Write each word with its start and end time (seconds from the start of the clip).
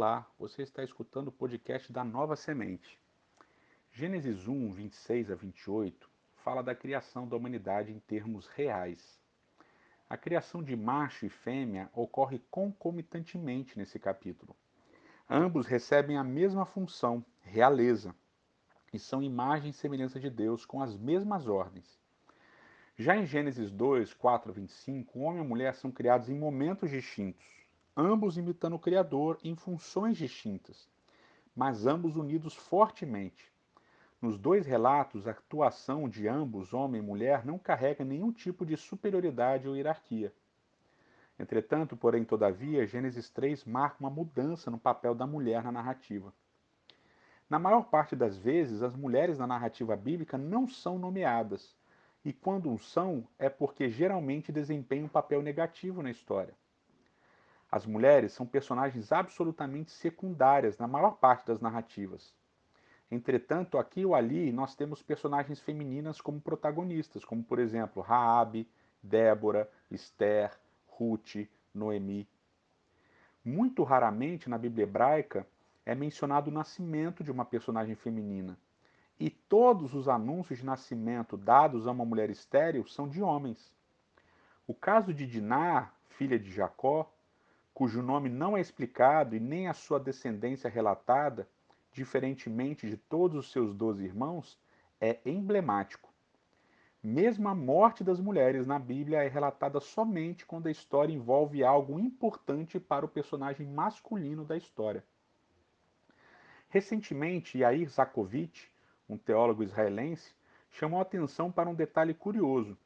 Olá, 0.00 0.26
você 0.38 0.62
está 0.62 0.82
escutando 0.82 1.28
o 1.28 1.32
podcast 1.32 1.92
da 1.92 2.02
Nova 2.02 2.34
Semente. 2.34 2.98
Gênesis 3.92 4.48
1, 4.48 4.72
26 4.72 5.30
a 5.30 5.34
28 5.34 6.08
fala 6.36 6.62
da 6.62 6.74
criação 6.74 7.28
da 7.28 7.36
humanidade 7.36 7.92
em 7.92 7.98
termos 7.98 8.46
reais. 8.46 9.20
A 10.08 10.16
criação 10.16 10.62
de 10.62 10.74
macho 10.74 11.26
e 11.26 11.28
fêmea 11.28 11.90
ocorre 11.92 12.40
concomitantemente 12.50 13.78
nesse 13.78 13.98
capítulo. 13.98 14.56
Ambos 15.28 15.66
recebem 15.66 16.16
a 16.16 16.24
mesma 16.24 16.64
função, 16.64 17.22
realeza, 17.42 18.14
e 18.94 18.98
são 18.98 19.22
imagem 19.22 19.68
e 19.68 19.74
semelhança 19.74 20.18
de 20.18 20.30
Deus 20.30 20.64
com 20.64 20.80
as 20.80 20.96
mesmas 20.96 21.46
ordens. 21.46 22.00
Já 22.96 23.18
em 23.18 23.26
Gênesis 23.26 23.70
2, 23.70 24.14
4 24.14 24.50
a 24.50 24.54
25, 24.54 25.18
o 25.18 25.22
homem 25.24 25.42
e 25.42 25.44
a 25.44 25.46
mulher 25.46 25.74
são 25.74 25.92
criados 25.92 26.30
em 26.30 26.38
momentos 26.38 26.88
distintos 26.88 27.59
ambos 27.96 28.36
imitando 28.36 28.76
o 28.76 28.78
Criador 28.78 29.38
em 29.42 29.54
funções 29.54 30.16
distintas, 30.16 30.88
mas 31.54 31.86
ambos 31.86 32.16
unidos 32.16 32.54
fortemente. 32.54 33.52
Nos 34.20 34.38
dois 34.38 34.66
relatos, 34.66 35.26
a 35.26 35.30
atuação 35.30 36.08
de 36.08 36.28
ambos, 36.28 36.74
homem 36.74 37.00
e 37.00 37.04
mulher, 37.04 37.44
não 37.44 37.58
carrega 37.58 38.04
nenhum 38.04 38.30
tipo 38.30 38.66
de 38.66 38.76
superioridade 38.76 39.66
ou 39.66 39.74
hierarquia. 39.74 40.32
Entretanto, 41.38 41.96
porém, 41.96 42.22
todavia, 42.22 42.86
Gênesis 42.86 43.30
3 43.30 43.64
marca 43.64 43.96
uma 43.98 44.10
mudança 44.10 44.70
no 44.70 44.78
papel 44.78 45.14
da 45.14 45.26
mulher 45.26 45.64
na 45.64 45.72
narrativa. 45.72 46.34
Na 47.48 47.58
maior 47.58 47.84
parte 47.84 48.14
das 48.14 48.36
vezes, 48.36 48.82
as 48.82 48.94
mulheres 48.94 49.38
na 49.38 49.46
narrativa 49.46 49.96
bíblica 49.96 50.36
não 50.36 50.68
são 50.68 50.98
nomeadas, 50.98 51.74
e 52.22 52.32
quando 52.32 52.78
são, 52.78 53.26
é 53.38 53.48
porque 53.48 53.88
geralmente 53.88 54.52
desempenham 54.52 55.06
um 55.06 55.08
papel 55.08 55.40
negativo 55.40 56.02
na 56.02 56.10
história. 56.10 56.54
As 57.70 57.86
mulheres 57.86 58.32
são 58.32 58.46
personagens 58.46 59.12
absolutamente 59.12 59.92
secundárias 59.92 60.76
na 60.76 60.88
maior 60.88 61.16
parte 61.16 61.46
das 61.46 61.60
narrativas. 61.60 62.34
Entretanto, 63.10 63.78
aqui 63.78 64.04
ou 64.04 64.14
ali 64.14 64.52
nós 64.52 64.74
temos 64.74 65.02
personagens 65.02 65.60
femininas 65.60 66.20
como 66.20 66.40
protagonistas, 66.40 67.24
como 67.24 67.42
por 67.42 67.58
exemplo 67.58 68.02
Raabe, 68.02 68.68
Débora, 69.02 69.70
Esther, 69.90 70.52
Ruth, 70.86 71.48
Noemi. 71.74 72.28
Muito 73.44 73.82
raramente 73.84 74.50
na 74.50 74.58
Bíblia 74.58 74.84
hebraica 74.84 75.46
é 75.86 75.94
mencionado 75.94 76.50
o 76.50 76.54
nascimento 76.54 77.24
de 77.24 77.30
uma 77.30 77.44
personagem 77.44 77.94
feminina. 77.94 78.58
E 79.18 79.30
todos 79.30 79.94
os 79.94 80.08
anúncios 80.08 80.58
de 80.58 80.64
nascimento 80.64 81.36
dados 81.36 81.86
a 81.86 81.90
uma 81.90 82.04
mulher 82.04 82.30
estéril 82.30 82.86
são 82.86 83.08
de 83.08 83.22
homens. 83.22 83.74
O 84.66 84.74
caso 84.74 85.12
de 85.12 85.26
Diná, 85.26 85.90
filha 86.10 86.38
de 86.38 86.50
Jacó, 86.50 87.10
cujo 87.72 88.02
nome 88.02 88.28
não 88.28 88.56
é 88.56 88.60
explicado 88.60 89.34
e 89.34 89.40
nem 89.40 89.68
a 89.68 89.72
sua 89.72 89.98
descendência 89.98 90.68
relatada, 90.68 91.48
diferentemente 91.92 92.88
de 92.88 92.96
todos 92.96 93.38
os 93.38 93.52
seus 93.52 93.74
doze 93.74 94.04
irmãos, 94.04 94.58
é 95.00 95.18
emblemático. 95.24 96.10
Mesmo 97.02 97.48
a 97.48 97.54
morte 97.54 98.04
das 98.04 98.20
mulheres 98.20 98.66
na 98.66 98.78
Bíblia 98.78 99.22
é 99.22 99.28
relatada 99.28 99.80
somente 99.80 100.44
quando 100.44 100.66
a 100.66 100.70
história 100.70 101.12
envolve 101.12 101.64
algo 101.64 101.98
importante 101.98 102.78
para 102.78 103.06
o 103.06 103.08
personagem 103.08 103.66
masculino 103.66 104.44
da 104.44 104.56
história. 104.56 105.02
Recentemente, 106.68 107.58
Yair 107.58 107.88
Zakovitch, 107.88 108.66
um 109.08 109.16
teólogo 109.16 109.62
israelense, 109.62 110.34
chamou 110.70 111.00
atenção 111.00 111.50
para 111.50 111.70
um 111.70 111.74
detalhe 111.74 112.12
curioso 112.12 112.76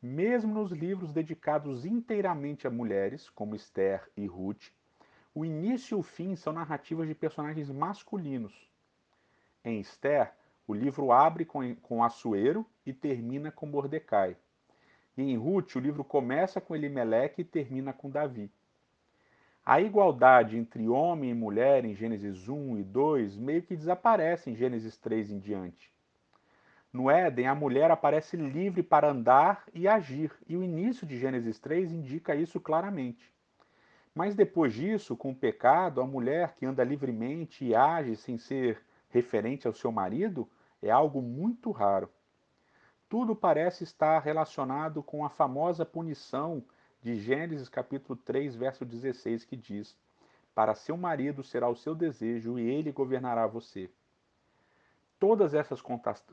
mesmo 0.00 0.54
nos 0.54 0.70
livros 0.70 1.12
dedicados 1.12 1.84
inteiramente 1.84 2.66
a 2.66 2.70
mulheres, 2.70 3.28
como 3.30 3.56
Esther 3.56 4.08
e 4.16 4.26
Ruth, 4.26 4.70
o 5.34 5.44
início 5.44 5.96
e 5.96 6.00
o 6.00 6.02
fim 6.02 6.36
são 6.36 6.52
narrativas 6.52 7.06
de 7.08 7.14
personagens 7.14 7.70
masculinos. 7.70 8.70
Em 9.64 9.80
Esther, 9.80 10.32
o 10.66 10.74
livro 10.74 11.10
abre 11.12 11.44
com, 11.44 11.74
com 11.76 12.04
Assuero 12.04 12.64
e 12.84 12.92
termina 12.92 13.50
com 13.50 13.66
Mordecai. 13.66 14.36
E 15.16 15.22
em 15.22 15.36
Ruth, 15.36 15.76
o 15.76 15.80
livro 15.80 16.04
começa 16.04 16.60
com 16.60 16.76
Elimeleque 16.76 17.42
e 17.42 17.44
termina 17.44 17.92
com 17.92 18.10
Davi. 18.10 18.50
A 19.64 19.80
igualdade 19.80 20.56
entre 20.56 20.88
homem 20.88 21.30
e 21.30 21.34
mulher 21.34 21.84
em 21.84 21.94
Gênesis 21.94 22.48
1 22.48 22.78
e 22.78 22.84
2 22.84 23.36
meio 23.36 23.62
que 23.62 23.76
desaparece 23.76 24.50
em 24.50 24.54
Gênesis 24.54 24.96
3 24.96 25.30
em 25.30 25.38
diante. 25.38 25.92
No 26.98 27.08
Éden, 27.08 27.46
a 27.46 27.54
mulher 27.54 27.92
aparece 27.92 28.36
livre 28.36 28.82
para 28.82 29.08
andar 29.08 29.62
e 29.72 29.86
agir, 29.86 30.32
e 30.48 30.56
o 30.56 30.64
início 30.64 31.06
de 31.06 31.16
Gênesis 31.16 31.56
3 31.60 31.92
indica 31.92 32.34
isso 32.34 32.58
claramente. 32.58 33.32
Mas 34.12 34.34
depois 34.34 34.74
disso, 34.74 35.16
com 35.16 35.30
o 35.30 35.36
pecado, 35.36 36.00
a 36.00 36.04
mulher 36.04 36.56
que 36.56 36.66
anda 36.66 36.82
livremente 36.82 37.64
e 37.64 37.72
age 37.72 38.16
sem 38.16 38.36
ser 38.36 38.82
referente 39.10 39.64
ao 39.64 39.72
seu 39.72 39.92
marido 39.92 40.50
é 40.82 40.90
algo 40.90 41.22
muito 41.22 41.70
raro. 41.70 42.10
Tudo 43.08 43.36
parece 43.36 43.84
estar 43.84 44.18
relacionado 44.18 45.00
com 45.00 45.24
a 45.24 45.30
famosa 45.30 45.86
punição 45.86 46.64
de 47.00 47.14
Gênesis 47.14 47.68
capítulo 47.68 48.18
3, 48.24 48.56
verso 48.56 48.84
16, 48.84 49.44
que 49.44 49.56
diz: 49.56 49.96
Para 50.52 50.74
seu 50.74 50.96
marido 50.96 51.44
será 51.44 51.68
o 51.68 51.76
seu 51.76 51.94
desejo 51.94 52.58
e 52.58 52.68
ele 52.68 52.90
governará 52.90 53.46
você. 53.46 53.88
Todas 55.18 55.52
essas 55.52 55.82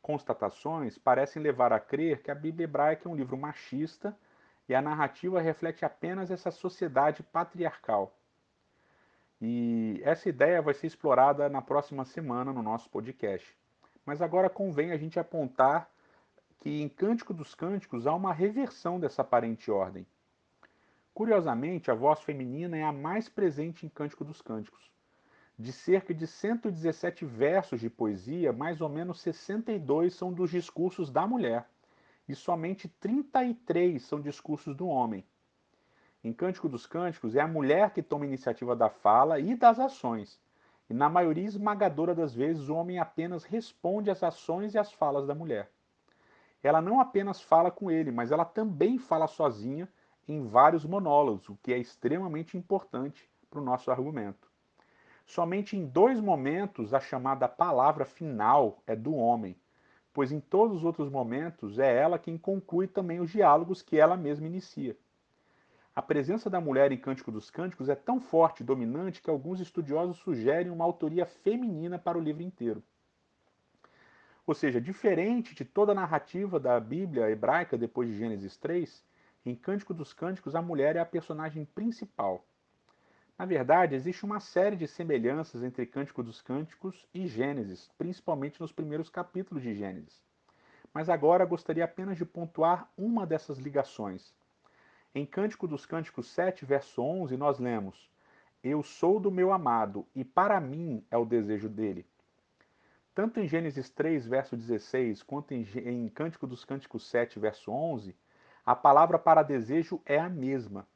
constatações 0.00 0.98
parecem 0.98 1.40
levar 1.40 1.72
a 1.72 1.78
crer 1.78 2.22
que 2.22 2.30
a 2.30 2.34
Bíblia 2.34 2.64
hebraica 2.64 3.08
é 3.08 3.12
um 3.12 3.14
livro 3.14 3.36
machista 3.36 4.16
e 4.68 4.74
a 4.74 4.82
narrativa 4.82 5.40
reflete 5.40 5.84
apenas 5.84 6.30
essa 6.30 6.50
sociedade 6.50 7.22
patriarcal. 7.22 8.12
E 9.40 10.00
essa 10.04 10.28
ideia 10.28 10.62
vai 10.62 10.74
ser 10.74 10.86
explorada 10.86 11.48
na 11.48 11.62
próxima 11.62 12.04
semana 12.04 12.52
no 12.52 12.62
nosso 12.62 12.88
podcast. 12.90 13.56
Mas 14.04 14.20
agora 14.20 14.50
convém 14.50 14.92
a 14.92 14.96
gente 14.96 15.18
apontar 15.18 15.88
que 16.60 16.80
em 16.80 16.88
Cântico 16.88 17.34
dos 17.34 17.54
Cânticos 17.54 18.06
há 18.06 18.14
uma 18.14 18.32
reversão 18.32 18.98
dessa 18.98 19.22
aparente 19.22 19.70
ordem. 19.70 20.06
Curiosamente, 21.12 21.90
a 21.90 21.94
voz 21.94 22.20
feminina 22.20 22.76
é 22.76 22.82
a 22.82 22.92
mais 22.92 23.28
presente 23.28 23.84
em 23.84 23.88
Cântico 23.88 24.24
dos 24.24 24.40
Cânticos. 24.40 24.90
De 25.62 25.72
cerca 25.72 26.12
de 26.12 26.26
117 26.26 27.24
versos 27.24 27.80
de 27.80 27.88
poesia, 27.88 28.52
mais 28.52 28.80
ou 28.80 28.88
menos 28.88 29.20
62 29.20 30.12
são 30.12 30.32
dos 30.32 30.50
discursos 30.50 31.08
da 31.08 31.24
mulher, 31.24 31.68
e 32.28 32.34
somente 32.34 32.88
33 32.88 34.02
são 34.02 34.20
discursos 34.20 34.74
do 34.74 34.88
homem. 34.88 35.24
Em 36.24 36.32
Cântico 36.32 36.68
dos 36.68 36.84
Cânticos, 36.84 37.36
é 37.36 37.40
a 37.40 37.46
mulher 37.46 37.92
que 37.92 38.02
toma 38.02 38.26
iniciativa 38.26 38.74
da 38.74 38.90
fala 38.90 39.38
e 39.38 39.54
das 39.54 39.78
ações, 39.78 40.40
e 40.90 40.94
na 40.94 41.08
maioria 41.08 41.44
esmagadora 41.44 42.12
das 42.12 42.34
vezes 42.34 42.68
o 42.68 42.74
homem 42.74 42.98
apenas 42.98 43.44
responde 43.44 44.10
às 44.10 44.20
ações 44.20 44.74
e 44.74 44.80
às 44.80 44.90
falas 44.92 45.28
da 45.28 45.34
mulher. 45.34 45.70
Ela 46.60 46.80
não 46.80 47.00
apenas 47.00 47.40
fala 47.40 47.70
com 47.70 47.88
ele, 47.88 48.10
mas 48.10 48.32
ela 48.32 48.44
também 48.44 48.98
fala 48.98 49.28
sozinha 49.28 49.88
em 50.26 50.44
vários 50.44 50.84
monólogos, 50.84 51.48
o 51.48 51.56
que 51.62 51.72
é 51.72 51.78
extremamente 51.78 52.58
importante 52.58 53.30
para 53.48 53.60
o 53.60 53.64
nosso 53.64 53.92
argumento. 53.92 54.51
Somente 55.32 55.78
em 55.78 55.86
dois 55.86 56.20
momentos 56.20 56.92
a 56.92 57.00
chamada 57.00 57.48
palavra 57.48 58.04
final 58.04 58.82
é 58.86 58.94
do 58.94 59.14
homem, 59.14 59.56
pois 60.12 60.30
em 60.30 60.38
todos 60.38 60.76
os 60.76 60.84
outros 60.84 61.08
momentos 61.08 61.78
é 61.78 61.90
ela 61.90 62.18
quem 62.18 62.36
conclui 62.36 62.86
também 62.86 63.18
os 63.18 63.30
diálogos 63.30 63.80
que 63.80 63.96
ela 63.96 64.14
mesma 64.14 64.46
inicia. 64.46 64.94
A 65.96 66.02
presença 66.02 66.50
da 66.50 66.60
mulher 66.60 66.92
em 66.92 66.98
Cântico 66.98 67.32
dos 67.32 67.50
Cânticos 67.50 67.88
é 67.88 67.94
tão 67.94 68.20
forte 68.20 68.60
e 68.60 68.66
dominante 68.66 69.22
que 69.22 69.30
alguns 69.30 69.58
estudiosos 69.58 70.18
sugerem 70.18 70.70
uma 70.70 70.84
autoria 70.84 71.24
feminina 71.24 71.98
para 71.98 72.18
o 72.18 72.22
livro 72.22 72.42
inteiro. 72.42 72.82
Ou 74.46 74.52
seja, 74.52 74.82
diferente 74.82 75.54
de 75.54 75.64
toda 75.64 75.92
a 75.92 75.94
narrativa 75.94 76.60
da 76.60 76.78
Bíblia 76.78 77.30
hebraica 77.30 77.78
depois 77.78 78.06
de 78.06 78.18
Gênesis 78.18 78.58
3, 78.58 79.02
em 79.46 79.54
Cântico 79.54 79.94
dos 79.94 80.12
Cânticos 80.12 80.54
a 80.54 80.60
mulher 80.60 80.96
é 80.96 80.98
a 80.98 81.06
personagem 81.06 81.64
principal. 81.64 82.46
Na 83.42 83.46
verdade, 83.46 83.96
existe 83.96 84.24
uma 84.24 84.38
série 84.38 84.76
de 84.76 84.86
semelhanças 84.86 85.64
entre 85.64 85.84
Cântico 85.84 86.22
dos 86.22 86.40
Cânticos 86.40 87.04
e 87.12 87.26
Gênesis, 87.26 87.90
principalmente 87.98 88.60
nos 88.60 88.70
primeiros 88.70 89.10
capítulos 89.10 89.64
de 89.64 89.74
Gênesis. 89.74 90.22
Mas 90.94 91.08
agora 91.08 91.44
gostaria 91.44 91.84
apenas 91.84 92.16
de 92.16 92.24
pontuar 92.24 92.88
uma 92.96 93.26
dessas 93.26 93.58
ligações. 93.58 94.32
Em 95.12 95.26
Cântico 95.26 95.66
dos 95.66 95.84
Cânticos 95.84 96.28
7, 96.30 96.64
verso 96.64 97.02
11, 97.02 97.36
nós 97.36 97.58
lemos: 97.58 98.08
Eu 98.62 98.80
sou 98.80 99.18
do 99.18 99.28
meu 99.28 99.52
amado, 99.52 100.06
e 100.14 100.24
para 100.24 100.60
mim 100.60 101.04
é 101.10 101.16
o 101.16 101.26
desejo 101.26 101.68
dele. 101.68 102.06
Tanto 103.12 103.40
em 103.40 103.48
Gênesis 103.48 103.90
3, 103.90 104.24
verso 104.24 104.56
16, 104.56 105.20
quanto 105.24 105.52
em, 105.52 106.08
Cântico 106.10 106.46
dos 106.46 106.64
Cânticos 106.64 107.08
7, 107.08 107.40
verso 107.40 107.72
11, 107.72 108.14
a 108.64 108.76
palavra 108.76 109.18
para 109.18 109.42
desejo 109.42 110.00
é 110.06 110.20
a 110.20 110.28
mesma. 110.28 110.86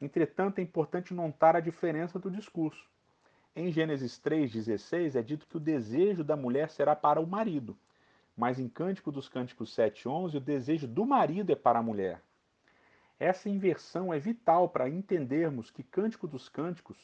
Entretanto, 0.00 0.58
é 0.58 0.62
importante 0.62 1.12
notar 1.12 1.54
a 1.54 1.60
diferença 1.60 2.18
do 2.18 2.30
discurso. 2.30 2.88
Em 3.54 3.70
Gênesis 3.70 4.18
3,16 4.20 5.16
é 5.16 5.22
dito 5.22 5.46
que 5.46 5.56
o 5.56 5.60
desejo 5.60 6.24
da 6.24 6.36
mulher 6.36 6.70
será 6.70 6.96
para 6.96 7.20
o 7.20 7.26
marido, 7.26 7.76
mas 8.36 8.58
em 8.58 8.68
Cântico 8.68 9.12
dos 9.12 9.28
Cânticos 9.28 9.76
7,11 9.76 10.36
o 10.36 10.40
desejo 10.40 10.86
do 10.86 11.04
marido 11.04 11.52
é 11.52 11.56
para 11.56 11.80
a 11.80 11.82
mulher. 11.82 12.22
Essa 13.18 13.50
inversão 13.50 14.14
é 14.14 14.18
vital 14.18 14.70
para 14.70 14.88
entendermos 14.88 15.70
que 15.70 15.82
Cântico 15.82 16.26
dos 16.26 16.48
Cânticos 16.48 16.96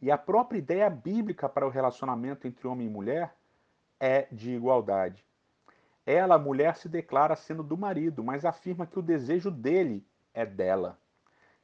E 0.00 0.10
a 0.10 0.18
própria 0.18 0.58
ideia 0.58 0.88
bíblica 0.90 1.48
para 1.48 1.66
o 1.66 1.70
relacionamento 1.70 2.46
entre 2.46 2.68
homem 2.68 2.86
e 2.86 2.90
mulher 2.90 3.34
é 3.98 4.28
de 4.30 4.52
igualdade. 4.52 5.24
Ela, 6.04 6.36
a 6.36 6.38
mulher, 6.38 6.76
se 6.76 6.88
declara 6.88 7.34
sendo 7.34 7.62
do 7.62 7.76
marido, 7.76 8.22
mas 8.22 8.44
afirma 8.44 8.86
que 8.86 8.98
o 8.98 9.02
desejo 9.02 9.50
dele 9.50 10.06
é 10.34 10.44
dela. 10.46 10.98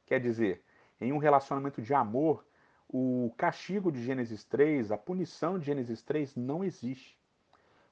Quer 0.05 0.19
dizer, 0.19 0.63
em 1.03 1.11
um 1.11 1.17
relacionamento 1.17 1.81
de 1.81 1.93
amor, 1.93 2.45
o 2.87 3.33
castigo 3.37 3.91
de 3.91 4.03
Gênesis 4.03 4.43
3, 4.43 4.91
a 4.91 4.97
punição 4.97 5.59
de 5.59 5.65
Gênesis 5.65 6.01
3 6.01 6.35
não 6.35 6.63
existe. 6.63 7.19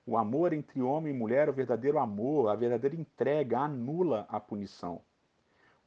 O 0.05 0.17
amor 0.17 0.53
entre 0.53 0.81
homem 0.81 1.13
e 1.13 1.17
mulher, 1.17 1.49
o 1.49 1.53
verdadeiro 1.53 1.99
amor, 1.99 2.49
a 2.49 2.55
verdadeira 2.55 2.95
entrega, 2.95 3.59
anula 3.59 4.25
a 4.29 4.39
punição. 4.39 5.01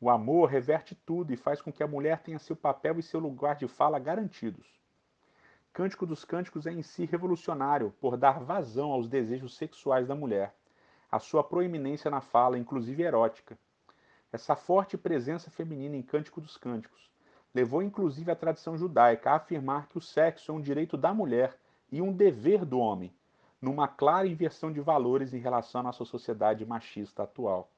O 0.01 0.11
amor 0.11 0.51
reverte 0.51 0.95
tudo 0.95 1.33
e 1.33 1.37
faz 1.37 1.63
com 1.63 1.73
que 1.73 1.83
a 1.83 1.89
mulher 1.89 2.23
tenha 2.23 2.39
seu 2.39 2.55
papel 2.55 2.99
e 2.99 3.03
seu 3.03 3.19
lugar 3.21 3.57
de 3.57 3.67
fala 3.67 3.99
garantidos. 3.99 4.67
Cântico 5.73 6.07
dos 6.07 6.25
Cânticos 6.25 6.67
é 6.67 6.73
em 6.73 6.83
si 6.83 7.05
revolucionário 7.07 7.95
por 8.01 8.17
dar 8.17 8.41
vazão 8.41 8.93
aos 8.93 9.09
desejos 9.09 9.57
sexuais 9.57 10.07
da 10.07 10.15
mulher, 10.15 10.55
a 11.11 11.19
sua 11.19 11.43
proeminência 11.43 12.11
na 12.11 12.21
fala, 12.21 12.59
inclusive 12.59 13.03
erótica. 13.03 13.59
Essa 14.33 14.55
forte 14.55 14.99
presença 14.99 15.51
feminina 15.51 15.97
em 15.97 16.03
Cântico 16.03 16.41
dos 16.41 16.57
Cânticos 16.57 17.14
levou 17.55 17.83
inclusive 17.83 18.31
a 18.31 18.37
tradição 18.37 18.77
judaica 18.77 19.31
a 19.31 19.37
afirmar 19.37 19.87
que 19.89 19.97
o 19.97 20.01
sexo 20.01 20.51
é 20.51 20.55
um 20.55 20.61
direito 20.61 20.97
da 20.97 21.15
mulher 21.15 21.57
e 21.91 22.03
um 22.03 22.13
dever 22.13 22.65
do 22.65 22.79
homem, 22.79 23.15
numa 23.63 23.87
clara 23.87 24.27
inversão 24.27 24.73
de 24.73 24.81
valores 24.81 25.33
em 25.33 25.39
relação 25.39 25.81
à 25.81 25.85
nossa 25.85 26.05
sociedade 26.05 26.67
machista 26.67 27.23
atual. 27.23 27.71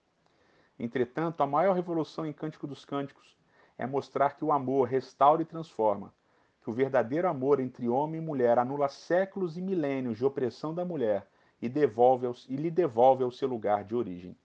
Entretanto, 0.78 1.42
a 1.42 1.46
maior 1.46 1.74
revolução 1.74 2.26
em 2.26 2.32
Cântico 2.32 2.66
dos 2.66 2.84
Cânticos 2.84 3.36
é 3.78 3.86
mostrar 3.86 4.36
que 4.36 4.44
o 4.44 4.52
amor 4.52 4.88
restaura 4.88 5.42
e 5.42 5.44
transforma, 5.44 6.12
que 6.62 6.70
o 6.70 6.72
verdadeiro 6.72 7.28
amor 7.28 7.60
entre 7.60 7.88
homem 7.88 8.20
e 8.20 8.24
mulher 8.24 8.58
anula 8.58 8.88
séculos 8.88 9.56
e 9.56 9.62
milênios 9.62 10.16
de 10.16 10.24
opressão 10.24 10.74
da 10.74 10.84
mulher 10.84 11.26
e, 11.60 11.68
devolve 11.68 12.26
e 12.48 12.56
lhe 12.56 12.70
devolve 12.70 13.22
ao 13.22 13.30
seu 13.30 13.48
lugar 13.48 13.84
de 13.84 13.94
origem. 13.94 14.36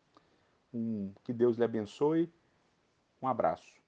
Um, 0.74 1.12
que 1.24 1.34
Deus 1.34 1.57
lhe 1.57 1.63
abençoe. 1.63 2.31
Um 3.22 3.27
abraço. 3.27 3.81